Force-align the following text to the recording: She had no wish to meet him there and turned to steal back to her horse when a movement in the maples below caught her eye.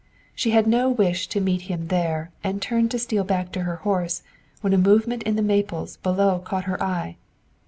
She 0.33 0.49
had 0.49 0.65
no 0.65 0.89
wish 0.89 1.27
to 1.27 1.39
meet 1.39 1.61
him 1.69 1.89
there 1.89 2.31
and 2.43 2.59
turned 2.59 2.89
to 2.89 2.97
steal 2.97 3.23
back 3.23 3.51
to 3.51 3.61
her 3.61 3.75
horse 3.75 4.23
when 4.61 4.73
a 4.73 4.77
movement 4.79 5.21
in 5.21 5.35
the 5.35 5.43
maples 5.43 5.97
below 5.97 6.39
caught 6.39 6.63
her 6.63 6.81
eye. 6.81 7.17